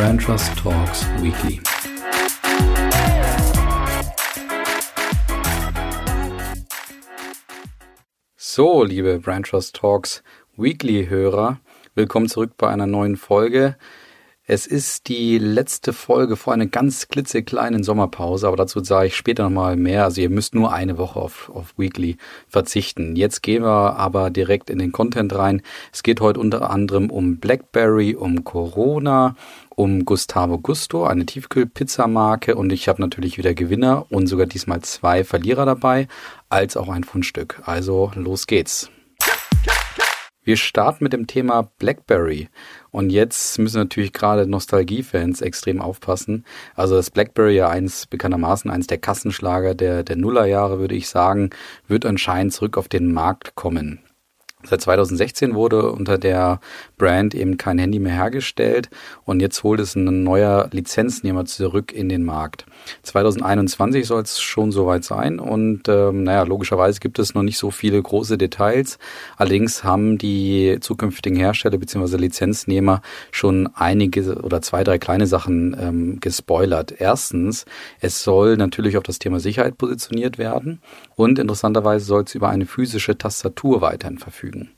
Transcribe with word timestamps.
Brand 0.00 0.18
Trust 0.18 0.56
Talks 0.56 1.04
Weekly. 1.20 1.60
So, 8.34 8.82
liebe 8.82 9.18
Brand 9.18 9.48
Trust 9.48 9.76
Talks 9.76 10.22
Weekly 10.56 11.08
Hörer, 11.08 11.60
willkommen 11.94 12.30
zurück 12.30 12.52
bei 12.56 12.70
einer 12.70 12.86
neuen 12.86 13.18
Folge. 13.18 13.76
Es 14.52 14.66
ist 14.66 15.06
die 15.06 15.38
letzte 15.38 15.92
Folge 15.92 16.34
vor 16.34 16.52
einer 16.52 16.66
ganz 16.66 17.06
klitzekleinen 17.06 17.84
Sommerpause, 17.84 18.48
aber 18.48 18.56
dazu 18.56 18.82
sage 18.82 19.06
ich 19.06 19.16
später 19.16 19.44
nochmal 19.44 19.76
mehr. 19.76 20.02
Also 20.02 20.22
ihr 20.22 20.28
müsst 20.28 20.56
nur 20.56 20.72
eine 20.72 20.98
Woche 20.98 21.20
auf, 21.20 21.52
auf 21.54 21.78
Weekly 21.78 22.16
verzichten. 22.48 23.14
Jetzt 23.14 23.44
gehen 23.44 23.62
wir 23.62 23.94
aber 23.94 24.30
direkt 24.30 24.68
in 24.68 24.80
den 24.80 24.90
Content 24.90 25.32
rein. 25.36 25.62
Es 25.92 26.02
geht 26.02 26.20
heute 26.20 26.40
unter 26.40 26.68
anderem 26.68 27.10
um 27.10 27.36
BlackBerry, 27.36 28.16
um 28.16 28.42
Corona, 28.42 29.36
um 29.68 30.04
Gustavo 30.04 30.58
Gusto, 30.58 31.04
eine 31.04 31.26
Tiefkühlpizzamarke 31.26 32.56
und 32.56 32.72
ich 32.72 32.88
habe 32.88 33.00
natürlich 33.00 33.38
wieder 33.38 33.54
Gewinner 33.54 34.06
und 34.10 34.26
sogar 34.26 34.46
diesmal 34.46 34.80
zwei 34.80 35.22
Verlierer 35.22 35.64
dabei, 35.64 36.08
als 36.48 36.76
auch 36.76 36.88
ein 36.88 37.04
Fundstück. 37.04 37.62
Also 37.66 38.10
los 38.16 38.48
geht's. 38.48 38.90
Wir 40.42 40.56
starten 40.56 41.04
mit 41.04 41.12
dem 41.12 41.26
Thema 41.26 41.70
BlackBerry. 41.78 42.48
Und 42.90 43.10
jetzt 43.10 43.58
müssen 43.58 43.76
natürlich 43.76 44.14
gerade 44.14 44.46
Nostalgiefans 44.46 45.42
extrem 45.42 45.82
aufpassen. 45.82 46.46
Also 46.74 46.96
das 46.96 47.10
BlackBerry 47.10 47.56
ja 47.56 47.68
eins 47.68 48.06
bekanntermaßen 48.06 48.70
eins 48.70 48.86
der 48.86 48.98
Kassenschlager 48.98 49.74
der, 49.74 50.02
der 50.02 50.16
Nullerjahre, 50.16 50.78
würde 50.78 50.94
ich 50.94 51.08
sagen, 51.08 51.50
wird 51.88 52.06
anscheinend 52.06 52.54
zurück 52.54 52.78
auf 52.78 52.88
den 52.88 53.12
Markt 53.12 53.54
kommen. 53.54 54.00
Seit 54.62 54.82
2016 54.82 55.54
wurde 55.54 55.90
unter 55.90 56.18
der 56.18 56.60
Brand 56.98 57.34
eben 57.34 57.56
kein 57.56 57.78
Handy 57.78 57.98
mehr 57.98 58.12
hergestellt 58.12 58.90
und 59.24 59.40
jetzt 59.40 59.62
holt 59.62 59.80
es 59.80 59.94
ein 59.94 60.22
neuer 60.22 60.68
Lizenznehmer 60.72 61.46
zurück 61.46 61.92
in 61.92 62.08
den 62.10 62.24
Markt. 62.24 62.66
2021 63.02 64.06
soll 64.06 64.22
es 64.22 64.40
schon 64.40 64.72
soweit 64.72 65.04
sein 65.04 65.38
und 65.38 65.88
ähm, 65.88 66.24
naja, 66.24 66.42
logischerweise 66.42 67.00
gibt 67.00 67.18
es 67.18 67.34
noch 67.34 67.42
nicht 67.42 67.58
so 67.58 67.70
viele 67.70 68.00
große 68.00 68.38
Details. 68.38 68.98
Allerdings 69.36 69.84
haben 69.84 70.18
die 70.18 70.78
zukünftigen 70.80 71.38
Hersteller 71.38 71.78
bzw. 71.78 72.16
Lizenznehmer 72.16 73.02
schon 73.30 73.68
einige 73.74 74.36
oder 74.42 74.62
zwei, 74.62 74.84
drei 74.84 74.98
kleine 74.98 75.26
Sachen 75.26 75.76
ähm, 75.80 76.20
gespoilert. 76.20 76.94
Erstens, 76.98 77.64
es 78.00 78.22
soll 78.22 78.56
natürlich 78.56 78.96
auf 78.96 79.02
das 79.04 79.18
Thema 79.18 79.40
Sicherheit 79.40 79.78
positioniert 79.78 80.38
werden 80.38 80.80
und 81.16 81.38
interessanterweise 81.38 82.04
soll 82.04 82.24
es 82.24 82.34
über 82.34 82.48
eine 82.48 82.66
physische 82.66 83.16
Tastatur 83.16 83.80
weiterhin 83.80 84.18
verfügen. 84.18 84.70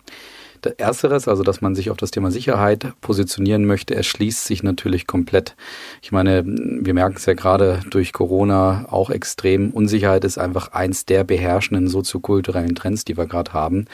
Ersteres, 0.66 1.28
also 1.28 1.42
dass 1.42 1.60
man 1.60 1.74
sich 1.74 1.90
auf 1.90 1.96
das 1.96 2.10
Thema 2.10 2.30
Sicherheit 2.30 2.92
positionieren 3.00 3.64
möchte, 3.64 3.94
erschließt 3.94 4.44
sich 4.44 4.62
natürlich 4.62 5.06
komplett. 5.06 5.56
Ich 6.02 6.12
meine, 6.12 6.44
wir 6.44 6.94
merken 6.94 7.16
es 7.16 7.26
ja 7.26 7.34
gerade 7.34 7.80
durch 7.90 8.12
Corona 8.12 8.86
auch 8.90 9.10
extrem. 9.10 9.70
Unsicherheit 9.70 10.24
ist 10.24 10.38
einfach 10.38 10.72
eins 10.72 11.04
der 11.04 11.24
beherrschenden 11.24 11.88
soziokulturellen 11.88 12.74
Trends, 12.74 13.04
die 13.04 13.16
wir 13.16 13.26
gerade 13.26 13.52
haben. 13.52 13.86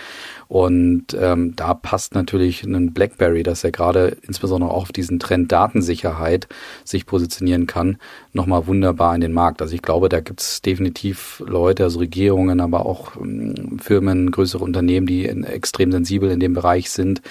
Und 0.49 1.17
ähm, 1.19 1.55
da 1.57 1.75
passt 1.75 2.15
natürlich 2.15 2.65
ein 2.65 2.93
BlackBerry, 2.93 3.43
dass 3.43 3.65
er 3.65 3.71
gerade 3.71 4.17
insbesondere 4.23 4.71
auch 4.71 4.83
auf 4.83 4.93
diesen 4.93 5.19
Trend 5.19 5.53
Datensicherheit 5.53 6.49
sich 6.85 7.07
positionieren 7.07 7.67
kann, 7.67 7.99
nochmal 8.33 8.67
wunderbar 8.67 9.15
in 9.15 9.21
den 9.21 9.33
Markt. 9.33 9.63
Also 9.63 9.75
ich 9.75 9.83
glaube, 9.83 10.09
da 10.09 10.21
gibt 10.21 10.41
es 10.41 10.63
definitiv 10.63 11.43
Leute, 11.47 11.85
also 11.85 11.99
Regierungen, 11.99 12.61
aber 12.61 12.87
auch 12.87 13.17
ähm, 13.17 13.79
Firmen, 13.81 14.31
größere 14.31 14.65
Unternehmen, 14.65 15.07
die 15.07 15.27
extrem 15.27 15.93
sensibel 15.93 16.31
in 16.31 16.41
dem 16.41 16.55
Bereich 16.59 16.91
sind, 16.91 17.23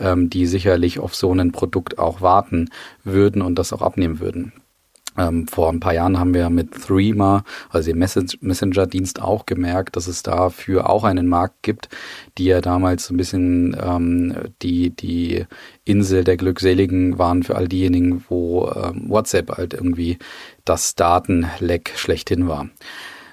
ähm, 0.00 0.28
die 0.28 0.46
sicherlich 0.46 0.98
auf 0.98 1.14
so 1.14 1.32
ein 1.32 1.52
Produkt 1.52 1.98
auch 1.98 2.20
warten 2.20 2.68
würden 3.04 3.42
und 3.42 3.58
das 3.58 3.72
auch 3.72 3.82
abnehmen 3.82 4.18
würden. 4.18 4.52
Ähm, 5.18 5.46
vor 5.46 5.68
ein 5.68 5.80
paar 5.80 5.92
Jahren 5.92 6.18
haben 6.18 6.32
wir 6.32 6.48
mit 6.48 6.72
Threema, 6.72 7.44
also 7.68 7.90
dem 7.90 7.98
Messenger-Dienst, 7.98 9.20
auch 9.20 9.44
gemerkt, 9.44 9.96
dass 9.96 10.06
es 10.06 10.22
dafür 10.22 10.88
auch 10.88 11.04
einen 11.04 11.28
Markt 11.28 11.62
gibt, 11.62 11.90
die 12.38 12.46
ja 12.46 12.62
damals 12.62 13.06
so 13.06 13.14
ein 13.14 13.18
bisschen 13.18 13.76
ähm, 13.78 14.34
die, 14.62 14.90
die 14.90 15.44
Insel 15.84 16.24
der 16.24 16.38
Glückseligen 16.38 17.18
waren 17.18 17.42
für 17.42 17.56
all 17.56 17.68
diejenigen, 17.68 18.24
wo 18.28 18.70
ähm, 18.74 19.10
WhatsApp 19.10 19.50
halt 19.50 19.74
irgendwie 19.74 20.18
das 20.64 20.94
Datenleck 20.94 21.92
schlechthin 21.96 22.48
war. 22.48 22.70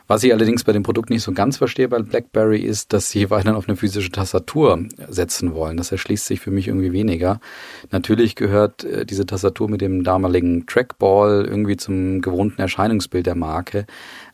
Was 0.10 0.24
ich 0.24 0.34
allerdings 0.34 0.64
bei 0.64 0.72
dem 0.72 0.82
Produkt 0.82 1.12
nicht 1.12 1.22
so 1.22 1.34
ganz 1.34 1.58
verstehe 1.58 1.88
bei 1.88 2.00
BlackBerry 2.00 2.62
ist, 2.62 2.94
dass 2.94 3.12
sie 3.12 3.30
weiterhin 3.30 3.56
auf 3.56 3.70
eine 3.70 3.78
physische 3.78 4.10
Tastatur 4.10 4.84
setzen 5.08 5.54
wollen. 5.54 5.78
Das 5.78 5.92
erschließt 5.92 6.26
sich 6.26 6.40
für 6.40 6.50
mich 6.50 6.68
irgendwie 6.68 6.92
weniger. 6.92 7.40
Natürlich 7.92 8.36
gehört 8.36 8.84
äh, 8.86 9.06
diese 9.06 9.28
Tastatur 9.28 9.70
mit 9.70 9.82
dem 9.82 10.04
damaligen 10.04 10.66
Trackball 10.66 11.46
irgendwie 11.46 11.78
zum 11.78 12.22
gewohnten 12.22 12.60
Erscheinungsbild 12.60 13.28
der 13.28 13.36
Marke. 13.36 13.86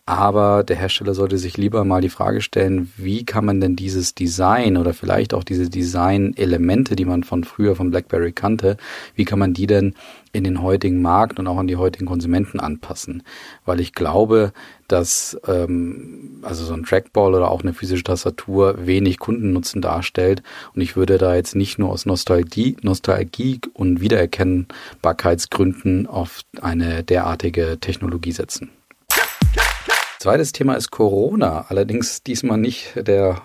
Aber 0.07 0.63
der 0.63 0.75
Hersteller 0.75 1.15
sollte 1.15 1.39
sich 1.39 1.57
lieber 1.57 1.83
mal 1.83 1.99
die 1.99 2.09
Frage 2.09 2.41
stellen, 2.41 2.93
wie 2.95 3.25
kann 3.25 3.43
man 3.43 3.59
denn 3.59 3.75
dieses 3.75 4.13
Design 4.13 4.77
oder 4.77 4.93
vielleicht 4.93 5.33
auch 5.33 5.43
diese 5.43 5.67
Design-Elemente, 5.67 6.95
die 6.95 7.05
man 7.05 7.23
von 7.23 7.43
früher 7.43 7.75
von 7.75 7.89
BlackBerry 7.89 8.31
kannte, 8.31 8.77
wie 9.15 9.25
kann 9.25 9.39
man 9.39 9.55
die 9.55 9.65
denn 9.65 9.95
in 10.31 10.43
den 10.43 10.61
heutigen 10.61 11.01
Markt 11.01 11.39
und 11.39 11.47
auch 11.47 11.57
an 11.57 11.65
die 11.65 11.77
heutigen 11.77 12.05
Konsumenten 12.05 12.59
anpassen? 12.59 13.23
Weil 13.65 13.79
ich 13.79 13.93
glaube, 13.93 14.53
dass 14.87 15.39
ähm, 15.47 16.37
also 16.43 16.65
so 16.65 16.75
ein 16.75 16.83
Trackball 16.83 17.33
oder 17.33 17.49
auch 17.49 17.63
eine 17.63 17.73
physische 17.73 18.03
Tastatur 18.03 18.85
wenig 18.85 19.17
Kundennutzen 19.17 19.81
darstellt. 19.81 20.43
Und 20.75 20.81
ich 20.81 20.95
würde 20.95 21.17
da 21.17 21.33
jetzt 21.33 21.55
nicht 21.55 21.79
nur 21.79 21.89
aus 21.89 22.05
Nostalgie, 22.05 22.77
Nostalgie 22.83 23.59
und 23.73 24.01
Wiedererkennbarkeitsgründen 24.01 26.05
auf 26.05 26.41
eine 26.61 27.03
derartige 27.03 27.79
Technologie 27.81 28.33
setzen. 28.33 28.69
Zweites 30.19 30.51
Thema 30.51 30.75
ist 30.75 30.91
Corona, 30.91 31.65
allerdings 31.69 32.23
diesmal 32.23 32.57
nicht 32.57 32.93
der 32.95 33.41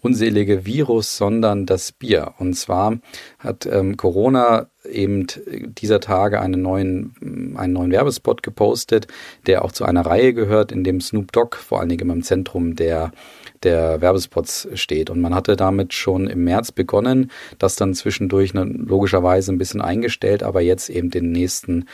unselige 0.00 0.66
Virus, 0.66 1.16
sondern 1.16 1.64
das 1.64 1.92
Bier. 1.92 2.34
Und 2.38 2.54
zwar 2.54 2.98
hat 3.38 3.66
ähm, 3.66 3.96
Corona 3.96 4.66
eben 4.84 5.26
dieser 5.46 6.00
Tage 6.00 6.40
einen 6.40 6.60
neuen, 6.60 7.54
einen 7.56 7.72
neuen 7.72 7.92
Werbespot 7.92 8.42
gepostet, 8.42 9.06
der 9.46 9.64
auch 9.64 9.72
zu 9.72 9.84
einer 9.84 10.04
Reihe 10.04 10.34
gehört, 10.34 10.72
in 10.72 10.82
dem 10.82 11.00
Snoop 11.00 11.30
Dogg 11.32 11.56
vor 11.56 11.80
allen 11.80 11.88
Dingen 11.88 12.10
im 12.10 12.22
Zentrum 12.22 12.74
der 12.74 13.12
der 13.62 14.00
Werbespots 14.00 14.68
steht. 14.74 15.08
Und 15.08 15.20
man 15.20 15.34
hatte 15.34 15.56
damit 15.56 15.94
schon 15.94 16.26
im 16.26 16.44
März 16.44 16.72
begonnen, 16.72 17.30
das 17.58 17.76
dann 17.76 17.94
zwischendurch 17.94 18.54
ne, 18.54 18.64
logischerweise 18.64 19.52
ein 19.52 19.58
bisschen 19.58 19.80
eingestellt, 19.80 20.42
aber 20.42 20.60
jetzt 20.60 20.90
eben 20.90 21.10
den 21.10 21.30
nächsten 21.30 21.86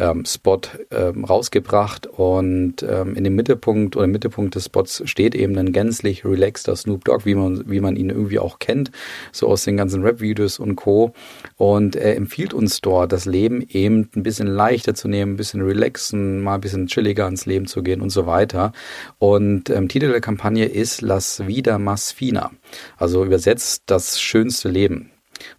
ähm, 0.00 0.24
Spot 0.24 0.60
ähm, 0.90 1.24
rausgebracht 1.24 2.06
und 2.06 2.82
ähm, 2.82 3.14
in 3.14 3.24
dem 3.24 3.34
Mittelpunkt 3.34 3.96
oder 3.96 4.06
im 4.06 4.12
Mittelpunkt 4.12 4.54
des 4.54 4.64
Spots 4.64 5.02
steht 5.04 5.34
eben 5.34 5.56
ein 5.58 5.72
gänzlich 5.72 6.24
relaxter 6.24 6.74
Snoop 6.74 7.04
Dogg, 7.04 7.24
wie 7.26 7.34
man, 7.34 7.70
wie 7.70 7.80
man 7.80 7.96
ihn 7.96 8.10
irgendwie 8.10 8.38
auch 8.38 8.58
kennt, 8.58 8.90
so 9.32 9.48
aus 9.48 9.64
den 9.64 9.76
ganzen 9.76 10.02
Rap-Videos 10.02 10.58
und 10.58 10.76
Co. 10.76 11.12
Und 11.56 11.96
er 11.96 12.16
empfiehlt 12.16 12.54
uns 12.54 12.80
dort, 12.80 13.12
das 13.12 13.26
Leben 13.26 13.64
eben 13.68 14.08
ein 14.16 14.22
bisschen 14.22 14.48
leichter 14.48 14.94
zu 14.94 15.08
nehmen, 15.08 15.34
ein 15.34 15.36
bisschen 15.36 15.62
relaxen, 15.62 16.40
mal 16.40 16.54
ein 16.54 16.60
bisschen 16.60 16.86
chilliger 16.86 17.26
ans 17.26 17.46
Leben 17.46 17.66
zu 17.66 17.82
gehen 17.82 18.00
und 18.00 18.10
so 18.10 18.26
weiter. 18.26 18.72
Und 19.18 19.70
ähm, 19.70 19.88
Titel 19.88 20.10
der 20.10 20.20
Kampagne 20.20 20.64
ist 20.64 21.02
Las 21.02 21.46
Vida 21.46 21.76
Más 21.76 22.14
Fina, 22.14 22.50
also 22.96 23.24
übersetzt 23.24 23.84
das 23.86 24.20
schönste 24.20 24.68
Leben. 24.68 25.10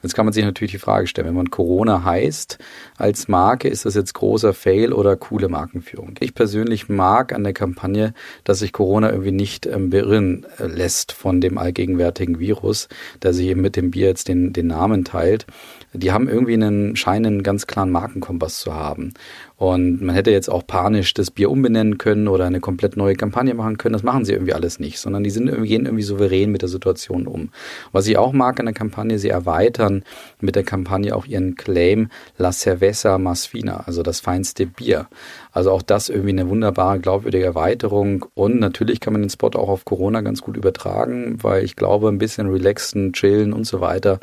Jetzt 0.02 0.16
kann 0.16 0.26
man 0.26 0.34
sich 0.34 0.44
natürlich 0.44 0.72
die 0.72 0.78
Frage 0.78 1.08
stellen, 1.08 1.28
wenn 1.28 1.36
man 1.36 1.50
Corona 1.50 2.04
heißt 2.04 2.58
als 2.98 3.28
Marke, 3.28 3.68
ist 3.68 3.86
das 3.86 3.96
jetzt 3.96 4.14
großer 4.14 4.54
Fail 4.54 4.94
oder 4.94 5.16
coole 5.16 5.50
Markenführung? 5.50 6.16
Ich 6.20 6.34
persönlich 6.34 6.90
mag 6.90 7.34
an 7.34 7.44
der 7.44 7.54
Kampagne, 7.54 8.14
dass 8.44 8.60
sich 8.60 8.74
Corona 8.74 9.12
irgendwie 9.12 9.32
nicht 9.32 9.66
ähm, 9.66 9.90
beirren 9.90 10.46
äh, 10.58 10.68
lässt 10.68 11.12
von 11.12 11.42
dem 11.42 11.58
allgegenwärtigen 11.58 12.40
Virus, 12.40 12.88
der 13.22 13.34
sich 13.34 13.48
eben 13.48 13.62
mit 13.62 13.76
dem 13.76 13.92
Bier 13.92 14.08
jetzt 14.08 14.28
den, 14.28 14.54
den 14.54 14.68
Namen 14.68 15.06
teilt. 15.06 15.46
Die 15.94 16.12
haben 16.12 16.30
irgendwie 16.30 16.54
einen, 16.54 16.96
scheinen 16.96 17.26
einen 17.26 17.44
ganz 17.44 17.68
klaren 17.68 17.92
Markenkompass 17.92 18.60
zu 18.60 18.74
haben. 18.74 19.14
Und 19.62 20.02
man 20.02 20.16
hätte 20.16 20.32
jetzt 20.32 20.50
auch 20.50 20.66
panisch 20.66 21.14
das 21.14 21.30
Bier 21.30 21.52
umbenennen 21.52 22.00
können 22.00 22.28
oder 22.28 22.46
eine 22.46 22.60
komplett 22.60 22.98
neue 22.98 23.14
Kampagne 23.14 23.54
machen 23.54 23.78
können. 23.78 23.94
Das 23.94 24.02
machen 24.02 24.26
sie 24.26 24.34
irgendwie 24.34 24.56
alles 24.56 24.80
nicht, 24.80 24.98
sondern 24.98 25.24
die 25.24 25.30
sind 25.30 25.46
gehen 25.46 25.86
irgendwie 25.86 26.02
souverän 26.02 26.52
mit 26.52 26.64
der 26.64 26.68
Situation 26.68 27.28
um. 27.28 27.50
Was 27.92 28.08
ich 28.08 28.18
auch 28.18 28.34
mag 28.34 28.60
an 28.60 28.66
der 28.66 28.74
Kampagne, 28.74 29.20
sie 29.20 29.30
erweitern 29.30 30.04
mit 30.40 30.56
der 30.56 30.64
Kampagne 30.64 31.16
auch 31.16 31.28
ihren 31.28 31.54
Claim 31.58 32.10
La 32.40 32.52
Cerveza 32.52 33.20
Más 33.20 33.48
Fina, 33.48 33.84
also 33.86 34.02
das 34.02 34.20
feinste 34.20 34.66
Bier. 34.66 35.08
Also 35.52 35.70
auch 35.70 35.84
das 35.84 36.10
irgendwie 36.10 36.32
eine 36.32 36.50
wunderbare, 36.50 37.00
glaubwürdige 37.00 37.46
Erweiterung. 37.46 38.26
Und 38.34 38.60
natürlich 38.60 39.00
kann 39.00 39.14
man 39.14 39.22
den 39.22 39.30
Spot 39.30 39.52
auch 39.54 39.70
auf 39.70 39.86
Corona 39.86 40.22
ganz 40.22 40.42
gut 40.42 40.58
übertragen, 40.58 41.38
weil 41.44 41.64
ich 41.64 41.76
glaube, 41.76 42.08
ein 42.08 42.18
bisschen 42.18 42.50
relaxen, 42.50 43.14
chillen 43.14 43.54
und 43.54 43.68
so 43.68 43.80
weiter 43.80 44.22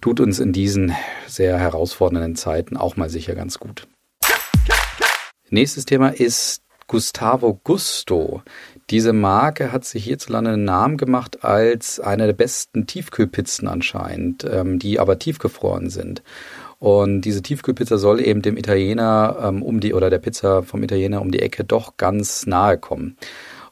tut 0.00 0.18
uns 0.18 0.40
in 0.40 0.52
diesen 0.52 0.92
sehr 1.28 1.60
herausfordernden 1.60 2.34
Zeiten 2.34 2.76
auch 2.76 2.96
mal 2.96 3.08
sicher 3.08 3.36
ganz 3.36 3.60
gut. 3.60 3.86
Nächstes 5.52 5.84
Thema 5.84 6.10
ist 6.10 6.62
Gustavo 6.86 7.58
Gusto. 7.64 8.42
Diese 8.88 9.12
Marke 9.12 9.72
hat 9.72 9.84
sich 9.84 10.04
hierzulande 10.04 10.52
einen 10.52 10.64
Namen 10.64 10.96
gemacht 10.96 11.44
als 11.44 11.98
eine 11.98 12.26
der 12.26 12.34
besten 12.34 12.86
Tiefkühlpizzen 12.86 13.66
anscheinend, 13.66 14.44
ähm, 14.48 14.78
die 14.78 15.00
aber 15.00 15.18
tiefgefroren 15.18 15.90
sind. 15.90 16.22
Und 16.78 17.22
diese 17.22 17.42
Tiefkühlpizza 17.42 17.98
soll 17.98 18.20
eben 18.20 18.42
dem 18.42 18.56
Italiener 18.56 19.38
ähm, 19.42 19.64
um 19.64 19.80
die 19.80 19.92
oder 19.92 20.08
der 20.08 20.20
Pizza 20.20 20.62
vom 20.62 20.84
Italiener 20.84 21.20
um 21.20 21.32
die 21.32 21.40
Ecke 21.40 21.64
doch 21.64 21.96
ganz 21.96 22.46
nahe 22.46 22.78
kommen. 22.78 23.16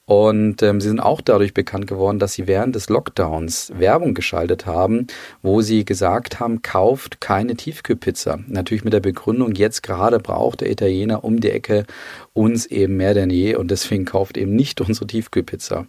Und 0.08 0.62
ähm, 0.62 0.81
sie 0.81 0.88
sind 0.88 1.00
auch 1.00 1.20
dadurch 1.20 1.52
bekannt 1.52 1.87
geworden, 1.87 2.19
dass 2.19 2.32
sie 2.32 2.46
während 2.46 2.75
des 2.75 2.88
Lockdowns 2.88 3.75
Werbung 3.76 4.14
geschaltet 4.14 4.64
haben, 4.64 5.06
wo 5.43 5.60
sie 5.60 5.84
gesagt 5.84 6.40
haben, 6.40 6.62
kauft 6.62 7.20
keine 7.20 7.56
Tiefkühlpizza. 7.56 8.38
Natürlich 8.46 8.84
mit 8.84 8.94
der 8.94 9.00
Begründung, 9.00 9.52
jetzt 9.52 9.82
gerade 9.82 10.19
braucht 10.19 10.62
der 10.62 10.70
Italiener 10.70 11.25
um 11.25 11.40
die 11.40 11.50
Ecke 11.50 11.84
uns 12.32 12.64
eben 12.64 12.96
mehr 12.96 13.12
denn 13.12 13.28
je 13.28 13.56
und 13.56 13.70
deswegen 13.70 14.06
kauft 14.06 14.38
eben 14.38 14.56
nicht 14.56 14.81
unsere 14.88 15.06
Tiefkühlpizza. 15.06 15.84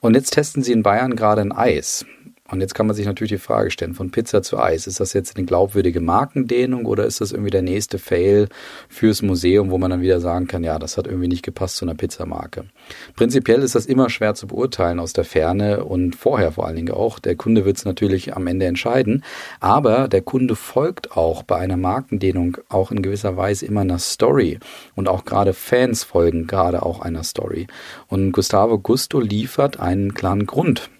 Und 0.00 0.14
jetzt 0.14 0.30
testen 0.30 0.64
sie 0.64 0.72
in 0.72 0.82
Bayern 0.82 1.14
gerade 1.14 1.42
ein 1.42 1.52
Eis. 1.52 2.04
Und 2.50 2.60
jetzt 2.60 2.74
kann 2.74 2.86
man 2.86 2.94
sich 2.94 3.06
natürlich 3.06 3.32
die 3.32 3.38
Frage 3.38 3.70
stellen, 3.70 3.94
von 3.94 4.10
Pizza 4.10 4.42
zu 4.42 4.58
Eis, 4.58 4.86
ist 4.86 5.00
das 5.00 5.14
jetzt 5.14 5.34
eine 5.34 5.46
glaubwürdige 5.46 6.02
Markendehnung 6.02 6.84
oder 6.84 7.06
ist 7.06 7.22
das 7.22 7.32
irgendwie 7.32 7.50
der 7.50 7.62
nächste 7.62 7.98
Fail 7.98 8.48
fürs 8.90 9.22
Museum, 9.22 9.70
wo 9.70 9.78
man 9.78 9.90
dann 9.90 10.02
wieder 10.02 10.20
sagen 10.20 10.46
kann, 10.46 10.62
ja, 10.62 10.78
das 10.78 10.98
hat 10.98 11.06
irgendwie 11.06 11.28
nicht 11.28 11.42
gepasst 11.42 11.76
zu 11.76 11.86
einer 11.86 11.94
Pizzamarke. 11.94 12.66
Prinzipiell 13.16 13.62
ist 13.62 13.74
das 13.74 13.86
immer 13.86 14.10
schwer 14.10 14.34
zu 14.34 14.46
beurteilen 14.46 15.00
aus 15.00 15.14
der 15.14 15.24
Ferne 15.24 15.86
und 15.86 16.16
vorher 16.16 16.52
vor 16.52 16.66
allen 16.66 16.76
Dingen 16.76 16.92
auch. 16.92 17.18
Der 17.18 17.34
Kunde 17.34 17.64
wird 17.64 17.78
es 17.78 17.86
natürlich 17.86 18.36
am 18.36 18.46
Ende 18.46 18.66
entscheiden, 18.66 19.24
aber 19.60 20.06
der 20.08 20.20
Kunde 20.20 20.54
folgt 20.54 21.16
auch 21.16 21.44
bei 21.44 21.56
einer 21.56 21.78
Markendehnung 21.78 22.58
auch 22.68 22.90
in 22.90 23.00
gewisser 23.00 23.38
Weise 23.38 23.64
immer 23.64 23.80
einer 23.80 23.98
Story 23.98 24.58
und 24.94 25.08
auch 25.08 25.24
gerade 25.24 25.54
Fans 25.54 26.04
folgen 26.04 26.46
gerade 26.46 26.82
auch 26.82 27.00
einer 27.00 27.24
Story. 27.24 27.68
Und 28.08 28.32
Gustavo 28.32 28.78
Gusto 28.78 29.18
liefert 29.18 29.80
einen 29.80 30.12
klaren 30.12 30.44
Grund 30.44 30.90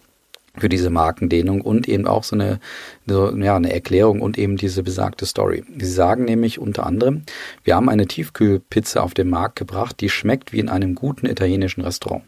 für 0.57 0.69
diese 0.69 0.91
Markendehnung 0.91 1.61
und 1.61 1.89
eben 1.89 2.07
auch 2.07 2.25
so 2.25 2.37
eine, 2.37 2.61
so, 3.07 3.35
ja, 3.37 3.57
eine 3.57 3.73
Erklärung 3.73 4.21
und 4.21 4.39
eben 4.39 4.57
diese 4.57 4.83
besagte 4.83 5.27
Story. 5.27 5.65
Sie 5.79 5.87
sagen 5.87 6.25
nämlich 6.25 6.59
unter 6.59 6.87
anderem, 6.87 7.23
wir 7.65 7.77
haben 7.77 7.89
eine 7.89 8.07
Tiefkühlpizza 8.07 9.01
auf 9.01 9.15
den 9.15 9.31
Markt 9.31 9.57
gebracht, 9.57 10.01
die 10.01 10.09
schmeckt 10.09 10.53
wie 10.53 10.61
in 10.61 10.69
einem 10.69 10.95
guten 10.95 11.27
italienischen 11.27 11.81
Restaurant. 11.83 12.25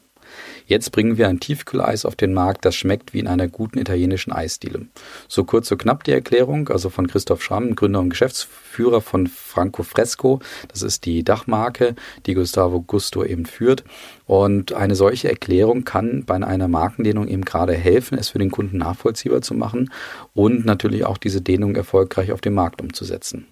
Jetzt 0.66 0.90
bringen 0.90 1.16
wir 1.16 1.28
ein 1.28 1.38
Tiefkühleis 1.38 2.04
auf 2.04 2.16
den 2.16 2.34
Markt, 2.34 2.64
das 2.64 2.74
schmeckt 2.74 3.14
wie 3.14 3.20
in 3.20 3.28
einer 3.28 3.46
guten 3.46 3.78
italienischen 3.78 4.32
Eisdiele. 4.32 4.86
So 5.28 5.44
kurz, 5.44 5.68
so 5.68 5.76
knapp 5.76 6.02
die 6.02 6.10
Erklärung, 6.10 6.68
also 6.68 6.90
von 6.90 7.06
Christoph 7.06 7.42
Schramm, 7.42 7.76
Gründer 7.76 8.00
und 8.00 8.10
Geschäftsführer 8.10 9.00
von 9.00 9.28
Franco 9.28 9.84
Fresco. 9.84 10.40
Das 10.68 10.82
ist 10.82 11.04
die 11.04 11.22
Dachmarke, 11.22 11.94
die 12.26 12.34
Gustavo 12.34 12.80
Gusto 12.80 13.22
eben 13.24 13.46
führt. 13.46 13.84
Und 14.26 14.72
eine 14.72 14.96
solche 14.96 15.28
Erklärung 15.28 15.84
kann 15.84 16.24
bei 16.24 16.34
einer 16.34 16.68
Markendehnung 16.68 17.28
eben 17.28 17.44
gerade 17.44 17.74
helfen, 17.74 18.18
es 18.18 18.30
für 18.30 18.40
den 18.40 18.50
Kunden 18.50 18.78
nachvollziehbar 18.78 19.42
zu 19.42 19.54
machen 19.54 19.92
und 20.34 20.64
natürlich 20.64 21.04
auch 21.04 21.16
diese 21.16 21.40
Dehnung 21.40 21.76
erfolgreich 21.76 22.32
auf 22.32 22.40
dem 22.40 22.54
Markt 22.54 22.82
umzusetzen. 22.82 23.46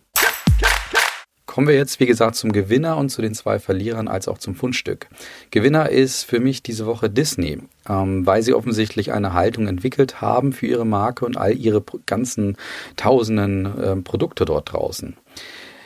Kommen 1.54 1.68
wir 1.68 1.76
jetzt, 1.76 2.00
wie 2.00 2.06
gesagt, 2.06 2.34
zum 2.34 2.50
Gewinner 2.50 2.96
und 2.96 3.10
zu 3.10 3.22
den 3.22 3.32
zwei 3.32 3.60
Verlierern 3.60 4.08
als 4.08 4.26
auch 4.26 4.38
zum 4.38 4.56
Fundstück. 4.56 5.06
Gewinner 5.52 5.88
ist 5.88 6.24
für 6.24 6.40
mich 6.40 6.64
diese 6.64 6.84
Woche 6.84 7.08
Disney, 7.08 7.60
ähm, 7.88 8.26
weil 8.26 8.42
sie 8.42 8.54
offensichtlich 8.54 9.12
eine 9.12 9.34
Haltung 9.34 9.68
entwickelt 9.68 10.20
haben 10.20 10.52
für 10.52 10.66
ihre 10.66 10.84
Marke 10.84 11.24
und 11.24 11.36
all 11.36 11.56
ihre 11.56 11.80
ganzen 12.06 12.56
tausenden 12.96 13.66
äh, 13.66 13.94
Produkte 13.94 14.46
dort 14.46 14.72
draußen. 14.72 15.16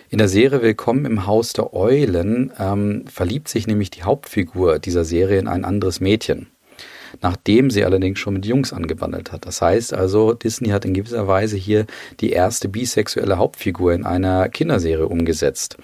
In 0.09 0.17
der 0.17 0.29
Serie 0.29 0.63
Willkommen 0.63 1.05
im 1.05 1.27
Haus 1.27 1.53
der 1.53 1.75
Eulen 1.75 2.51
ähm, 2.59 3.05
verliebt 3.07 3.49
sich 3.49 3.67
nämlich 3.67 3.91
die 3.91 4.05
Hauptfigur 4.05 4.79
dieser 4.79 5.05
Serie 5.05 5.39
in 5.39 5.49
ein 5.49 5.67
anderes 5.67 6.01
Mädchen 6.01 6.47
nachdem 7.21 7.71
sie 7.71 7.85
allerdings 7.85 8.19
schon 8.19 8.35
mit 8.35 8.47
Jungs 8.47 8.73
angebandelt 8.73 9.33
hat. 9.33 9.47
Das 9.47 9.61
heißt 9.63 9.95
also, 9.95 10.33
Disney 10.33 10.69
hat 10.69 10.85
in 10.85 10.95
gewisser 10.95 11.27
Weise 11.27 11.57
hier 11.57 11.87
die 12.21 12.31
erste 12.31 12.69
bisexuelle 12.69 13.39
Hauptfigur 13.39 13.93
in 13.93 14.05
einer 14.05 14.49
Kinderserie 14.49 15.07
umgesetzt. 15.07 15.77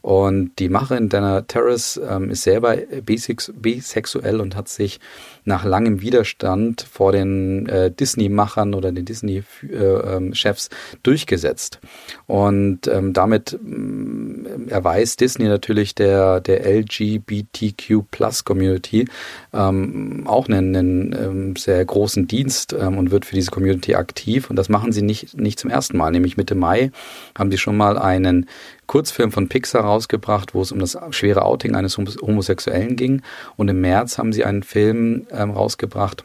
Und 0.00 0.58
die 0.58 0.68
Macherin 0.68 1.08
Dana 1.08 1.42
Terrace 1.42 2.00
ähm, 2.08 2.30
ist 2.30 2.42
selber 2.42 2.76
bisex 2.76 3.52
bisexuell 3.54 4.40
und 4.40 4.56
hat 4.56 4.68
sich 4.68 5.00
nach 5.44 5.64
langem 5.64 6.00
Widerstand 6.00 6.82
vor 6.82 7.10
den 7.12 7.68
äh, 7.68 7.90
Disney-Machern 7.90 8.74
oder 8.74 8.92
den 8.92 9.04
Disney-Chefs 9.04 10.68
äh, 10.68 10.70
ähm, 10.70 10.76
durchgesetzt. 11.02 11.80
Und 12.26 12.86
ähm, 12.86 13.12
damit 13.12 13.52
ähm, 13.52 14.68
erweist 14.68 15.20
Disney 15.20 15.48
natürlich 15.48 15.94
der, 15.94 16.40
der 16.40 16.66
LGBTQ-Plus-Community 16.66 19.06
ähm, 19.52 20.22
auch 20.26 20.48
einen, 20.48 20.74
einen 20.76 21.12
ähm, 21.12 21.54
sehr 21.56 21.84
großen 21.84 22.26
Dienst 22.28 22.72
ähm, 22.78 22.98
und 22.98 23.10
wird 23.10 23.24
für 23.24 23.34
diese 23.34 23.50
Community 23.50 23.96
aktiv. 23.96 24.48
Und 24.48 24.54
das 24.56 24.68
machen 24.68 24.92
sie 24.92 25.02
nicht, 25.02 25.36
nicht 25.36 25.58
zum 25.58 25.70
ersten 25.70 25.96
Mal. 25.96 26.12
Nämlich 26.12 26.36
Mitte 26.36 26.54
Mai 26.54 26.92
haben 27.36 27.50
sie 27.50 27.58
schon 27.58 27.76
mal 27.76 27.98
einen 27.98 28.46
Kurzfilm 28.92 29.32
von 29.32 29.48
Pixar 29.48 29.84
rausgebracht, 29.84 30.52
wo 30.52 30.60
es 30.60 30.70
um 30.70 30.78
das 30.78 30.98
schwere 31.12 31.46
Outing 31.46 31.74
eines 31.74 31.96
Homosexuellen 31.96 32.94
ging. 32.94 33.22
Und 33.56 33.68
im 33.68 33.80
März 33.80 34.18
haben 34.18 34.34
sie 34.34 34.44
einen 34.44 34.62
Film 34.62 35.26
ähm, 35.30 35.50
rausgebracht, 35.50 36.24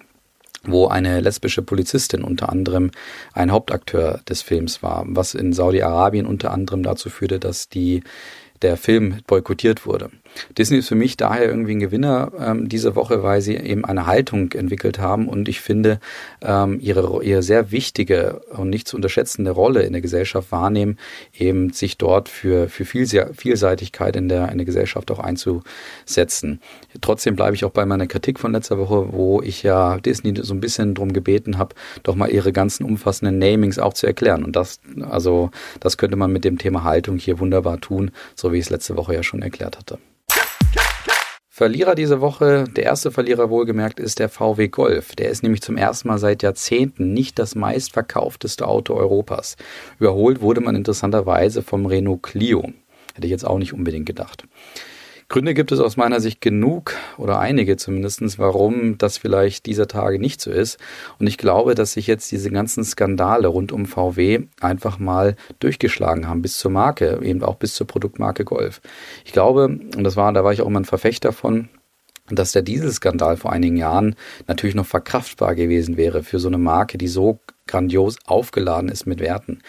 wo 0.65 0.87
eine 0.87 1.21
lesbische 1.21 1.61
Polizistin 1.61 2.25
unter 2.25 2.49
anderem 2.49 2.91
ein 3.31 3.53
Hauptakteur 3.53 4.19
des 4.27 4.41
Films 4.41 4.83
war, 4.83 5.05
was 5.07 5.33
in 5.33 5.53
Saudi-Arabien 5.53 6.25
unter 6.25 6.51
anderem 6.51 6.83
dazu 6.83 7.09
führte, 7.09 7.39
dass 7.39 7.69
die 7.69 8.03
der 8.61 8.75
Film 8.75 9.21
boykottiert 9.27 9.85
wurde. 9.85 10.09
Disney 10.57 10.77
ist 10.77 10.87
für 10.87 10.95
mich 10.95 11.17
daher 11.17 11.45
irgendwie 11.45 11.73
ein 11.73 11.79
Gewinner 11.79 12.31
ähm, 12.39 12.69
diese 12.69 12.95
Woche, 12.95 13.23
weil 13.23 13.41
sie 13.41 13.55
eben 13.55 13.85
eine 13.85 14.05
Haltung 14.05 14.51
entwickelt 14.51 14.99
haben 14.99 15.27
und 15.27 15.47
ich 15.47 15.61
finde, 15.61 15.99
ähm, 16.41 16.79
ihre, 16.79 17.23
ihre 17.23 17.43
sehr 17.43 17.71
wichtige 17.71 18.41
und 18.49 18.69
nicht 18.69 18.87
zu 18.87 18.95
unterschätzende 18.95 19.51
Rolle 19.51 19.83
in 19.83 19.93
der 19.93 20.01
Gesellschaft 20.01 20.51
wahrnehmen, 20.51 20.97
eben 21.37 21.71
sich 21.71 21.97
dort 21.97 22.29
für, 22.29 22.69
für 22.69 22.85
Vielseitigkeit 22.85 24.15
in 24.15 24.29
der, 24.29 24.51
in 24.51 24.57
der 24.57 24.65
Gesellschaft 24.65 25.11
auch 25.11 25.19
einzusetzen. 25.19 26.61
Trotzdem 27.01 27.35
bleibe 27.35 27.55
ich 27.55 27.65
auch 27.65 27.71
bei 27.71 27.85
meiner 27.85 28.07
Kritik 28.07 28.39
von 28.39 28.51
letzter 28.51 28.77
Woche, 28.77 29.13
wo 29.13 29.41
ich 29.41 29.63
ja 29.63 29.97
Disney 29.99 30.33
so 30.41 30.53
ein 30.53 30.59
bisschen 30.59 30.93
drum 30.93 31.13
gebeten 31.13 31.57
habe, 31.57 31.75
doch 32.03 32.15
mal 32.15 32.29
ihre 32.29 32.51
ganzen 32.51 32.83
umfassenden 32.85 33.39
Namings 33.39 33.79
auch 33.79 33.93
zu 33.93 34.07
erklären. 34.07 34.43
Und 34.43 34.55
das, 34.55 34.79
also, 35.09 35.51
das 35.79 35.97
könnte 35.97 36.17
man 36.17 36.31
mit 36.31 36.43
dem 36.43 36.57
Thema 36.57 36.83
Haltung 36.83 37.17
hier 37.17 37.39
wunderbar 37.39 37.79
tun, 37.79 38.11
so 38.35 38.51
wie 38.51 38.57
ich 38.57 38.65
es 38.65 38.69
letzte 38.69 38.97
Woche 38.97 39.13
ja 39.13 39.23
schon 39.23 39.41
erklärt 39.41 39.77
hatte. 39.77 39.99
Verlierer 41.57 41.95
diese 41.95 42.21
Woche, 42.21 42.65
der 42.65 42.83
erste 42.83 43.09
Verlierer 43.09 43.49
wohlgemerkt, 43.49 43.99
ist 43.99 44.19
der 44.19 44.29
VW 44.29 44.67
Golf. 44.67 45.15
Der 45.15 45.29
ist 45.29 45.41
nämlich 45.41 45.63
zum 45.63 45.75
ersten 45.75 46.07
Mal 46.07 46.19
seit 46.19 46.43
Jahrzehnten 46.43 47.13
nicht 47.13 47.39
das 47.39 47.55
meistverkaufteste 47.55 48.67
Auto 48.67 48.93
Europas. 48.93 49.57
Überholt 49.97 50.39
wurde 50.41 50.61
man 50.61 50.75
interessanterweise 50.75 51.63
vom 51.63 51.87
Renault 51.87 52.21
Clio. 52.21 52.61
Hätte 53.15 53.25
ich 53.25 53.31
jetzt 53.31 53.43
auch 53.43 53.57
nicht 53.57 53.73
unbedingt 53.73 54.05
gedacht. 54.05 54.43
Gründe 55.29 55.53
gibt 55.53 55.73
es 55.73 55.81
aus 55.81 55.97
meiner 55.97 56.21
Sicht 56.21 56.39
genug 56.39 56.93
oder 57.17 57.39
einige 57.39 57.75
zumindestens, 57.75 58.39
warum 58.39 58.97
das 58.97 59.17
vielleicht 59.17 59.65
dieser 59.65 59.89
Tage 59.89 60.19
nicht 60.19 60.39
so 60.39 60.51
ist. 60.51 60.79
Und 61.19 61.27
ich 61.27 61.37
glaube, 61.37 61.75
dass 61.75 61.93
sich 61.93 62.07
jetzt 62.07 62.31
diese 62.31 62.49
ganzen 62.49 62.85
Skandale 62.85 63.49
rund 63.49 63.73
um 63.73 63.85
VW 63.85 64.43
einfach 64.61 64.99
mal 64.99 65.35
durchgeschlagen 65.59 66.29
haben 66.29 66.41
bis 66.41 66.57
zur 66.57 66.71
Marke, 66.71 67.19
eben 67.23 67.43
auch 67.43 67.55
bis 67.55 67.73
zur 67.73 67.87
Produktmarke 67.87 68.45
Golf. 68.45 68.79
Ich 69.25 69.33
glaube, 69.33 69.65
und 69.65 70.03
das 70.03 70.15
war, 70.15 70.31
da 70.31 70.45
war 70.45 70.53
ich 70.53 70.61
auch 70.61 70.67
immer 70.67 70.79
ein 70.79 70.85
Verfechter 70.85 71.33
von, 71.33 71.67
dass 72.29 72.53
der 72.53 72.61
Dieselskandal 72.61 73.35
vor 73.35 73.51
einigen 73.51 73.75
Jahren 73.75 74.15
natürlich 74.47 74.75
noch 74.75 74.85
verkraftbar 74.85 75.55
gewesen 75.55 75.97
wäre 75.97 76.23
für 76.23 76.39
so 76.39 76.47
eine 76.47 76.57
Marke, 76.57 76.97
die 76.97 77.09
so 77.09 77.39
grandios 77.67 78.17
aufgeladen 78.25 78.89
ist 78.89 79.05
mit 79.05 79.19
Werten. 79.19 79.59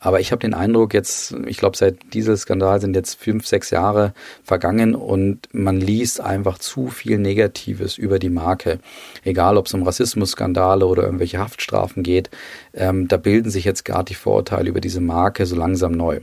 Aber 0.00 0.20
ich 0.20 0.32
habe 0.32 0.40
den 0.40 0.54
Eindruck, 0.54 0.94
jetzt, 0.94 1.34
ich 1.46 1.58
glaube, 1.58 1.76
seit 1.76 2.14
diesem 2.14 2.36
Skandal 2.36 2.80
sind 2.80 2.94
jetzt 2.94 3.20
fünf, 3.20 3.46
sechs 3.46 3.70
Jahre 3.70 4.14
vergangen 4.44 4.94
und 4.94 5.48
man 5.52 5.80
liest 5.80 6.20
einfach 6.20 6.58
zu 6.58 6.88
viel 6.88 7.18
Negatives 7.18 7.98
über 7.98 8.18
die 8.18 8.30
Marke. 8.30 8.78
Egal, 9.24 9.56
ob 9.56 9.66
es 9.66 9.74
um 9.74 9.82
Rassismusskandale 9.82 10.86
oder 10.86 11.04
irgendwelche 11.04 11.38
Haftstrafen 11.38 12.02
geht, 12.02 12.30
ähm, 12.74 13.08
da 13.08 13.16
bilden 13.16 13.50
sich 13.50 13.64
jetzt 13.64 13.84
gerade 13.84 14.04
die 14.04 14.14
Vorurteile 14.14 14.68
über 14.68 14.80
diese 14.80 15.00
Marke 15.00 15.46
so 15.46 15.56
langsam 15.56 15.92
neu. 15.92 16.20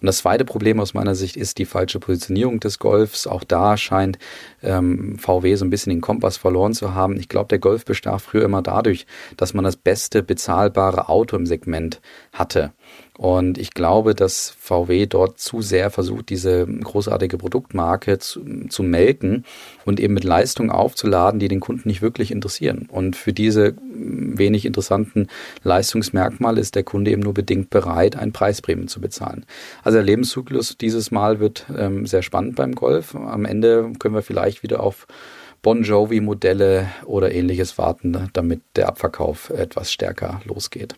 Und 0.00 0.06
das 0.06 0.18
zweite 0.18 0.44
Problem 0.44 0.80
aus 0.80 0.94
meiner 0.94 1.14
Sicht 1.14 1.36
ist 1.36 1.58
die 1.58 1.64
falsche 1.64 1.98
Positionierung 1.98 2.60
des 2.60 2.78
Golfs. 2.78 3.26
Auch 3.26 3.44
da 3.44 3.76
scheint 3.76 4.18
ähm, 4.62 5.18
VW 5.18 5.54
so 5.56 5.64
ein 5.64 5.70
bisschen 5.70 5.90
den 5.90 6.00
Kompass 6.00 6.36
verloren 6.36 6.74
zu 6.74 6.94
haben. 6.94 7.16
Ich 7.16 7.28
glaube, 7.28 7.48
der 7.48 7.58
Golf 7.58 7.84
bestach 7.84 8.20
früher 8.20 8.44
immer 8.44 8.62
dadurch, 8.62 9.06
dass 9.36 9.54
man 9.54 9.64
das 9.64 9.76
beste 9.76 10.22
bezahlbare 10.74 11.08
Auto 11.08 11.36
im 11.36 11.46
Segment 11.46 12.00
hatte. 12.32 12.72
Und 13.16 13.58
ich 13.58 13.74
glaube, 13.74 14.16
dass 14.16 14.50
VW 14.58 15.06
dort 15.06 15.38
zu 15.38 15.62
sehr 15.62 15.90
versucht, 15.90 16.30
diese 16.30 16.66
großartige 16.66 17.38
Produktmarke 17.38 18.18
zu, 18.18 18.44
zu 18.68 18.82
melken 18.82 19.44
und 19.84 20.00
eben 20.00 20.14
mit 20.14 20.24
Leistungen 20.24 20.70
aufzuladen, 20.70 21.38
die 21.38 21.46
den 21.46 21.60
Kunden 21.60 21.88
nicht 21.88 22.02
wirklich 22.02 22.32
interessieren. 22.32 22.88
Und 22.90 23.14
für 23.14 23.32
diese 23.32 23.74
wenig 23.84 24.66
interessanten 24.66 25.28
Leistungsmerkmale 25.62 26.60
ist 26.60 26.74
der 26.74 26.82
Kunde 26.82 27.12
eben 27.12 27.22
nur 27.22 27.34
bedingt 27.34 27.70
bereit, 27.70 28.16
ein 28.16 28.32
Preisprämien 28.32 28.88
zu 28.88 29.00
bezahlen. 29.00 29.46
Also 29.84 29.98
der 29.98 30.04
Lebenszyklus 30.04 30.76
dieses 30.76 31.12
Mal 31.12 31.38
wird 31.38 31.66
ähm, 31.76 32.06
sehr 32.06 32.22
spannend 32.22 32.56
beim 32.56 32.74
Golf. 32.74 33.14
Am 33.14 33.44
Ende 33.44 33.92
können 34.00 34.16
wir 34.16 34.22
vielleicht 34.22 34.64
wieder 34.64 34.80
auf 34.80 35.06
Bon 35.64 35.82
Jovi-Modelle 35.82 36.90
oder 37.06 37.32
ähnliches 37.32 37.78
warten, 37.78 38.28
damit 38.34 38.60
der 38.76 38.86
Abverkauf 38.86 39.48
etwas 39.48 39.90
stärker 39.90 40.42
losgeht. 40.44 40.94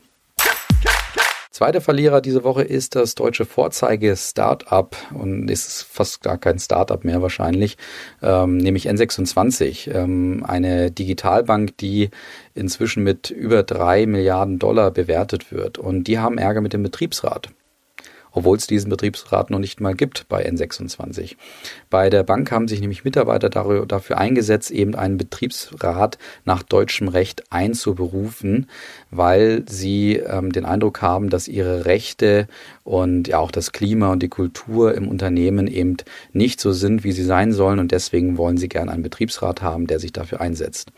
Zweiter 1.53 1.81
Verlierer 1.81 2.21
diese 2.21 2.43
Woche 2.43 2.65
ist 2.65 2.97
das 2.97 3.15
deutsche 3.15 3.45
Vorzeige-Startup 3.45 4.97
und 5.15 5.49
ist 5.49 5.85
fast 5.85 6.21
gar 6.21 6.37
kein 6.37 6.59
Startup 6.59 7.05
mehr 7.05 7.23
wahrscheinlich, 7.23 7.77
ähm, 8.23 8.57
nämlich 8.57 8.91
N26, 8.91 9.89
ähm, 9.95 10.45
eine 10.45 10.91
Digitalbank, 10.91 11.79
die 11.79 12.11
inzwischen 12.55 13.05
mit 13.05 13.31
über 13.31 13.63
drei 13.63 14.05
Milliarden 14.05 14.59
Dollar 14.59 14.91
bewertet 14.91 15.53
wird. 15.53 15.79
Und 15.79 16.09
die 16.09 16.19
haben 16.19 16.39
Ärger 16.39 16.61
mit 16.61 16.73
dem 16.73 16.83
Betriebsrat 16.83 17.51
obwohl 18.37 18.59
es 18.59 18.67
diesen 18.67 18.91
Betriebsrat 18.91 19.49
noch 19.49 19.59
nicht 19.59 19.81
mal 19.81 19.95
gibt 19.95 20.29
bei 20.29 20.47
N26. 20.47 21.37
Bei 21.89 22.11
der 22.11 22.23
Bank 22.23 22.53
haben 22.53 22.69
sich 22.69 22.83
nämlich 22.83 23.03
Mitarbeiter 23.03 23.49
dafür 23.49 24.19
eingesetzt, 24.19 24.71
eben 24.71 24.95
einen 24.95 25.17
Betriebsrat 25.17 26.19
nach 26.45 26.63
deutschem 26.63 27.09
Recht 27.09 27.51
einzuberufen, 27.51 28.69
weil 29.11 29.65
sie 29.67 30.17
ähm, 30.17 30.53
den 30.53 30.67
Eindruck 30.67 31.01
haben, 31.01 31.31
dass 31.31 31.49
ihre 31.49 31.87
Rechte 31.87 32.47
und 32.85 33.29
ja 33.29 33.39
auch 33.39 33.51
das 33.51 33.73
Klima 33.73 34.13
und 34.13 34.23
die 34.23 34.29
Kultur 34.29 34.95
im 34.95 35.09
Unternehmen 35.09 35.67
eben 35.67 35.97
nicht 36.35 36.61
so 36.61 36.73
sind, 36.73 37.05
wie 37.05 37.13
sie 37.13 37.25
sein 37.25 37.55
sollen 37.55 37.79
und 37.79 37.91
deswegen 37.91 38.37
wollen 38.37 38.59
sie 38.59 38.69
gerne 38.69 38.93
einen 38.93 39.03
Betriebsrat 39.03 39.63
haben, 39.63 39.87
der 39.87 39.99
sich 39.99 40.13
dafür 40.13 40.43
einsetzt. 40.43 40.93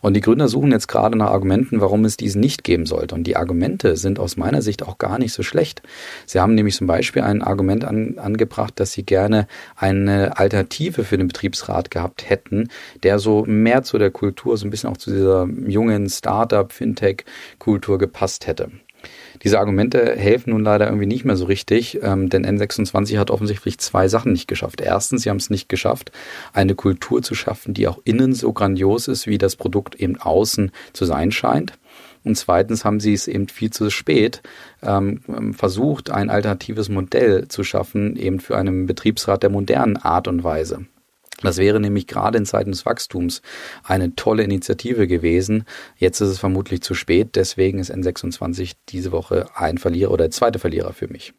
Und 0.00 0.14
die 0.14 0.22
Gründer 0.22 0.48
suchen 0.48 0.72
jetzt 0.72 0.88
gerade 0.88 1.18
nach 1.18 1.30
Argumenten, 1.30 1.82
warum 1.82 2.06
es 2.06 2.16
diesen 2.16 2.40
nicht 2.40 2.64
geben 2.64 2.86
sollte. 2.86 3.14
Und 3.14 3.24
die 3.24 3.36
Argumente 3.36 3.96
sind 3.96 4.18
aus 4.18 4.38
meiner 4.38 4.62
Sicht 4.62 4.82
auch 4.82 4.96
gar 4.96 5.18
nicht 5.18 5.34
so 5.34 5.42
schlecht. 5.42 5.82
Sie 6.24 6.40
haben 6.40 6.54
nämlich 6.54 6.77
zum 6.78 6.86
Beispiel 6.86 7.22
ein 7.22 7.42
Argument 7.42 7.84
an, 7.84 8.18
angebracht, 8.18 8.78
dass 8.78 8.92
sie 8.92 9.02
gerne 9.02 9.48
eine 9.74 10.38
Alternative 10.38 11.02
für 11.02 11.18
den 11.18 11.26
Betriebsrat 11.26 11.90
gehabt 11.90 12.30
hätten, 12.30 12.68
der 13.02 13.18
so 13.18 13.44
mehr 13.46 13.82
zu 13.82 13.98
der 13.98 14.12
Kultur, 14.12 14.56
so 14.56 14.64
ein 14.64 14.70
bisschen 14.70 14.90
auch 14.90 14.96
zu 14.96 15.10
dieser 15.10 15.48
jungen 15.66 16.08
Startup, 16.08 16.72
Fintech-Kultur 16.72 17.98
gepasst 17.98 18.46
hätte. 18.46 18.70
Diese 19.42 19.58
Argumente 19.58 20.14
helfen 20.16 20.50
nun 20.50 20.62
leider 20.62 20.86
irgendwie 20.86 21.06
nicht 21.06 21.24
mehr 21.24 21.36
so 21.36 21.46
richtig, 21.46 21.98
ähm, 22.02 22.28
denn 22.28 22.46
N26 22.46 23.18
hat 23.18 23.32
offensichtlich 23.32 23.78
zwei 23.78 24.06
Sachen 24.06 24.32
nicht 24.32 24.46
geschafft. 24.46 24.80
Erstens, 24.80 25.22
sie 25.22 25.30
haben 25.30 25.36
es 25.38 25.50
nicht 25.50 25.68
geschafft, 25.68 26.12
eine 26.52 26.76
Kultur 26.76 27.22
zu 27.22 27.34
schaffen, 27.34 27.74
die 27.74 27.88
auch 27.88 27.98
innen 28.04 28.34
so 28.34 28.52
grandios 28.52 29.08
ist, 29.08 29.26
wie 29.26 29.38
das 29.38 29.56
Produkt 29.56 29.96
eben 29.96 30.16
außen 30.16 30.70
zu 30.92 31.04
sein 31.04 31.32
scheint. 31.32 31.72
Und 32.24 32.36
zweitens 32.36 32.84
haben 32.84 33.00
sie 33.00 33.12
es 33.12 33.28
eben 33.28 33.48
viel 33.48 33.70
zu 33.70 33.90
spät 33.90 34.42
ähm, 34.82 35.20
versucht, 35.54 36.10
ein 36.10 36.30
alternatives 36.30 36.88
Modell 36.88 37.48
zu 37.48 37.64
schaffen, 37.64 38.16
eben 38.16 38.40
für 38.40 38.56
einen 38.56 38.86
Betriebsrat 38.86 39.42
der 39.42 39.50
modernen 39.50 39.96
Art 39.96 40.28
und 40.28 40.44
Weise. 40.44 40.86
Das 41.42 41.58
wäre 41.58 41.78
nämlich 41.78 42.08
gerade 42.08 42.36
in 42.36 42.46
Zeiten 42.46 42.72
des 42.72 42.84
Wachstums 42.84 43.42
eine 43.84 44.16
tolle 44.16 44.42
Initiative 44.42 45.06
gewesen. 45.06 45.64
Jetzt 45.96 46.20
ist 46.20 46.30
es 46.30 46.38
vermutlich 46.38 46.82
zu 46.82 46.94
spät, 46.94 47.36
deswegen 47.36 47.78
ist 47.78 47.94
N26 47.94 48.72
diese 48.88 49.12
Woche 49.12 49.46
ein 49.54 49.78
Verlierer 49.78 50.10
oder 50.10 50.24
der 50.24 50.32
zweite 50.32 50.58
Verlierer 50.58 50.92
für 50.92 51.06
mich. 51.06 51.32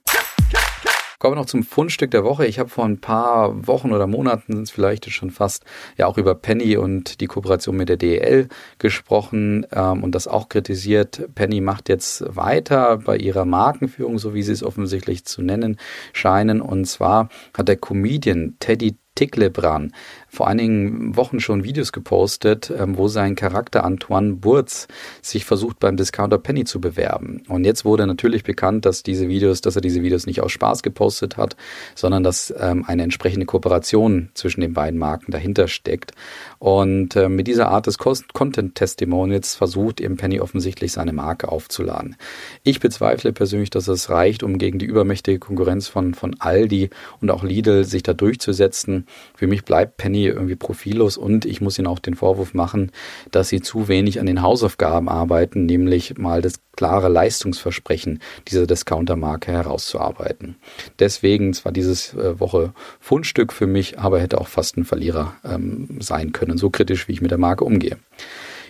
Kommen 1.19 1.33
wir 1.33 1.41
noch 1.41 1.47
zum 1.47 1.63
Fundstück 1.63 2.11
der 2.11 2.23
Woche. 2.23 2.45
Ich 2.45 2.59
habe 2.59 2.69
vor 2.69 2.85
ein 2.85 3.01
paar 3.01 3.67
Wochen 3.67 3.91
oder 3.91 4.07
Monaten 4.07 4.53
sind 4.53 4.63
es 4.63 4.71
vielleicht 4.71 5.11
schon 5.11 5.31
fast 5.31 5.65
ja 5.97 6.07
auch 6.07 6.17
über 6.17 6.33
Penny 6.33 6.77
und 6.77 7.19
die 7.19 7.27
Kooperation 7.27 7.75
mit 7.75 7.89
der 7.89 7.97
DEL 7.97 8.47
gesprochen 8.77 9.67
ähm, 9.73 10.01
und 10.01 10.15
das 10.15 10.29
auch 10.29 10.47
kritisiert. 10.47 11.27
Penny 11.35 11.59
macht 11.59 11.89
jetzt 11.89 12.23
weiter 12.33 12.99
bei 12.99 13.17
ihrer 13.17 13.43
Markenführung, 13.43 14.17
so 14.17 14.33
wie 14.33 14.43
sie 14.43 14.53
es 14.53 14.63
offensichtlich 14.63 15.25
zu 15.25 15.41
nennen 15.41 15.75
scheinen. 16.13 16.61
Und 16.61 16.85
zwar 16.85 17.27
hat 17.53 17.67
der 17.67 17.75
Comedian 17.75 18.55
Teddy 18.59 18.95
Tiglebran 19.19 19.91
vor 20.29 20.47
einigen 20.47 21.17
Wochen 21.17 21.39
schon 21.39 21.63
Videos 21.63 21.91
gepostet, 21.91 22.71
ähm, 22.77 22.97
wo 22.97 23.07
sein 23.07 23.35
Charakter 23.35 23.83
Antoine 23.83 24.35
Burz 24.35 24.87
sich 25.21 25.43
versucht 25.43 25.79
beim 25.79 25.97
Discounter 25.97 26.37
Penny 26.37 26.63
zu 26.63 26.79
bewerben. 26.79 27.41
Und 27.49 27.65
jetzt 27.65 27.83
wurde 27.83 28.07
natürlich 28.07 28.43
bekannt, 28.43 28.85
dass 28.85 29.03
diese 29.03 29.27
Videos, 29.27 29.59
dass 29.59 29.75
er 29.75 29.81
diese 29.81 30.03
Videos 30.03 30.25
nicht 30.25 30.41
aus 30.41 30.51
Spaß 30.51 30.83
gepostet 30.83 31.35
hat, 31.35 31.57
sondern 31.95 32.23
dass 32.23 32.53
ähm, 32.57 32.85
eine 32.87 33.03
entsprechende 33.03 33.45
Kooperation 33.45 34.29
zwischen 34.35 34.61
den 34.61 34.73
beiden 34.73 34.99
Marken 34.99 35.31
dahinter 35.31 35.67
steckt. 35.67 36.11
Und 36.59 37.15
äh, 37.17 37.27
mit 37.27 37.47
dieser 37.47 37.69
Art 37.69 37.87
des 37.87 37.97
Content 37.97 38.75
Testimonials 38.75 39.55
versucht 39.55 39.99
eben 39.99 40.15
Penny 40.15 40.39
offensichtlich 40.39 40.93
seine 40.93 41.11
Marke 41.11 41.51
aufzuladen. 41.51 42.15
Ich 42.63 42.79
bezweifle 42.79 43.33
persönlich, 43.33 43.69
dass 43.71 43.87
es 43.89 44.09
reicht, 44.09 44.43
um 44.43 44.59
gegen 44.59 44.79
die 44.79 44.85
übermächtige 44.85 45.39
Konkurrenz 45.39 45.87
von, 45.87 46.13
von 46.13 46.35
Aldi 46.39 46.91
und 47.19 47.31
auch 47.31 47.43
Lidl 47.43 47.83
sich 47.83 48.03
da 48.03 48.13
durchzusetzen. 48.13 49.07
Für 49.35 49.47
mich 49.47 49.63
bleibt 49.63 49.97
Penny 49.97 50.25
irgendwie 50.25 50.55
profillos 50.55 51.17
und 51.17 51.45
ich 51.45 51.61
muss 51.61 51.77
ihnen 51.77 51.87
auch 51.87 51.99
den 51.99 52.15
Vorwurf 52.15 52.53
machen, 52.53 52.91
dass 53.31 53.49
sie 53.49 53.61
zu 53.61 53.87
wenig 53.87 54.19
an 54.19 54.25
den 54.25 54.41
Hausaufgaben 54.41 55.09
arbeiten, 55.09 55.65
nämlich 55.65 56.17
mal 56.17 56.41
das 56.41 56.61
klare 56.75 57.09
Leistungsversprechen 57.09 58.19
dieser 58.47 58.65
Discounter-Marke 58.65 59.51
herauszuarbeiten. 59.51 60.55
Deswegen 60.99 61.53
zwar 61.53 61.71
dieses 61.71 62.13
äh, 62.13 62.39
Woche 62.39 62.73
Fundstück 62.99 63.51
für 63.51 63.67
mich, 63.67 63.99
aber 63.99 64.19
hätte 64.19 64.39
auch 64.39 64.47
fast 64.47 64.77
ein 64.77 64.85
Verlierer 64.85 65.35
ähm, 65.43 65.99
sein 65.99 66.31
können, 66.31 66.57
so 66.57 66.69
kritisch 66.69 67.07
wie 67.07 67.13
ich 67.13 67.21
mit 67.21 67.31
der 67.31 67.37
Marke 67.37 67.65
umgehe. 67.65 67.97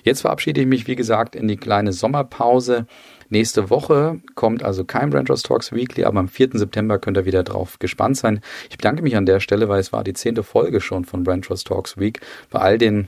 Jetzt 0.04 0.22
verabschiede 0.22 0.62
ich 0.62 0.68
mich, 0.68 0.88
wie 0.88 0.96
gesagt, 0.96 1.36
in 1.36 1.48
die 1.48 1.58
kleine 1.58 1.94
Sommerpause. 1.94 2.86
Nächste 3.30 3.70
Woche 3.70 4.20
kommt 4.34 4.64
also 4.64 4.84
kein 4.86 5.12
Brand 5.12 5.28
Talks 5.28 5.72
Weekly, 5.72 6.04
aber 6.04 6.20
am 6.20 6.28
4. 6.28 6.50
September 6.54 6.98
könnt 6.98 7.18
ihr 7.18 7.26
wieder 7.26 7.44
drauf 7.44 7.78
gespannt 7.78 8.18
sein. 8.18 8.42
Ich 8.70 8.78
bedanke 8.78 9.04
mich 9.04 9.16
an 9.16 9.28
der 9.28 9.40
Stelle, 9.40 9.70
weil 9.70 9.80
es 9.80 9.94
war 9.94 10.04
die 10.04 10.14
zehnte 10.14 10.42
Folge 10.42 10.82
schon 10.82 11.06
von 11.06 11.24
Brand 11.24 11.46
Talks 11.46 11.98
Week. 11.98 12.22
Bei 12.50 12.60
all 12.60 12.78
den 12.80 13.08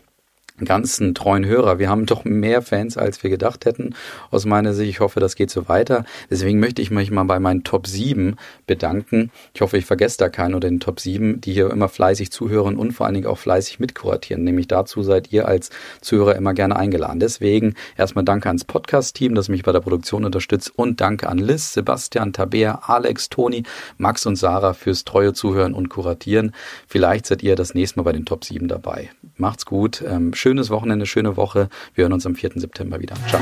ganzen 0.64 1.16
treuen 1.16 1.46
Hörer. 1.46 1.80
Wir 1.80 1.90
haben 1.90 2.06
doch 2.12 2.26
mehr 2.26 2.62
Fans, 2.62 2.98
als 2.98 3.24
wir 3.24 3.30
gedacht 3.30 3.66
hätten. 3.66 3.96
Aus 4.30 4.46
meiner 4.46 4.74
Sicht, 4.74 4.90
ich 4.90 5.00
hoffe, 5.00 5.20
das 5.20 5.36
geht 5.36 5.50
so 5.50 5.68
weiter. 5.68 6.06
Deswegen 6.30 6.60
möchte 6.60 6.82
ich 6.82 6.92
mich 6.92 7.12
mal 7.12 7.24
bei 7.24 7.40
meinen 7.40 7.64
Top 7.64 7.88
7 7.88 8.36
bedanken. 8.68 9.32
Ich 9.54 9.62
hoffe, 9.62 9.78
ich 9.78 9.86
vergesse 9.86 10.18
da 10.18 10.30
keinen 10.30 10.56
oder 10.56 10.70
den 10.70 10.80
Top 10.80 11.00
7, 11.00 11.42
die 11.42 11.54
hier 11.54 11.72
immer 11.72 11.90
fleißig 11.90 12.32
zuhören 12.32 12.78
und 12.78 12.92
vor 12.92 13.06
allen 13.06 13.16
Dingen 13.16 13.28
auch 13.28 13.38
fleißig 13.38 13.80
mitkuratieren. 13.80 14.44
Nämlich 14.44 14.68
dazu 14.68 15.04
seid 15.04 15.32
ihr 15.32 15.48
als 15.48 15.70
Zuhörer 16.02 16.36
immer 16.36 16.54
gerne 16.54 16.76
eingeladen. 16.76 17.20
Deswegen 17.20 17.76
erstmal 17.98 18.26
danke 18.26 18.48
ans 18.50 18.66
Podcast-Team, 18.66 19.36
das 19.36 19.50
mich 19.50 19.64
bei 19.64 19.72
der 19.72 19.80
Produktion 19.80 20.26
unterstützt 20.26 20.72
und 20.76 21.02
danke 21.02 21.28
an 21.30 21.38
Liz, 21.38 21.74
Sebastian, 21.74 22.34
Tabea, 22.34 22.82
Alex, 22.86 23.30
Toni, 23.30 23.64
Max 23.98 24.26
und 24.26 24.36
Sarah 24.36 24.74
fürs 24.74 25.04
treue 25.06 25.34
Zuhören 25.34 25.74
und 25.74 25.90
Kuratieren. 25.90 26.54
Vielleicht 26.88 27.26
seid 27.26 27.44
ihr 27.44 27.56
das 27.56 27.74
nächste 27.74 28.00
Mal 28.00 28.04
bei 28.04 28.14
den 28.14 28.26
Top 28.26 28.46
7 28.46 28.68
dabei. 28.68 29.10
Macht's 29.42 29.66
gut. 29.66 30.04
Ähm, 30.08 30.34
schönes 30.36 30.70
Wochenende, 30.70 31.08
schöne 31.08 31.36
Woche. 31.36 31.68
Wir 31.96 32.04
hören 32.04 32.14
uns 32.14 32.26
am 32.26 32.36
4. 32.36 32.52
September 32.56 33.02
wieder. 33.02 33.16
Ciao. 33.28 33.42